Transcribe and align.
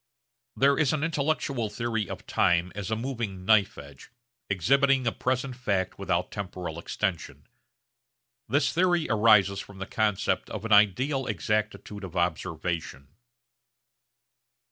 There 0.55 0.79
is 0.79 0.93
an 0.93 1.03
intellectual 1.03 1.69
theory 1.69 2.09
of 2.09 2.25
time 2.25 2.71
as 2.73 2.89
a 2.89 2.95
moving 2.95 3.45
knife 3.45 3.77
edge, 3.77 4.09
exhibiting 4.49 5.05
a 5.05 5.11
present 5.11 5.55
fact 5.55 5.99
without 5.99 6.31
temporal 6.31 6.79
extension. 6.79 7.45
This 8.49 8.73
theory 8.73 9.07
arises 9.11 9.59
from 9.59 9.77
the 9.77 9.85
concept 9.85 10.49
of 10.49 10.65
an 10.65 10.71
ideal 10.73 11.27
exactitude 11.27 12.03
of 12.03 12.15
observation. 12.17 13.09